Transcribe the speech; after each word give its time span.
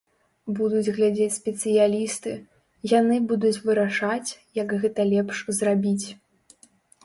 Будуць 0.59 0.93
глядзець 0.95 1.35
спецыялісты, 1.39 2.33
яны 2.93 3.15
будуць 3.35 3.53
вырашаць, 3.69 4.29
як 4.63 4.77
гэта 4.85 5.01
лепш 5.15 5.37
зрабіць. 5.63 6.07